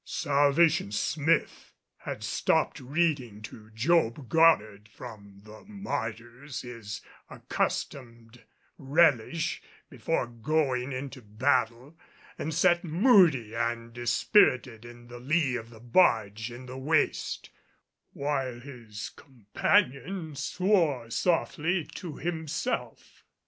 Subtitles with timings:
[0.03, 8.43] Salvation Smith had stopped reading to Job Goddard from the "Martyrs," his accustomed
[8.79, 9.61] relish
[9.91, 11.95] before going into battle
[12.39, 17.51] and sat moody and dispirited in the lee of the barge in the waist,
[18.11, 23.23] while his companion swore softly to himself.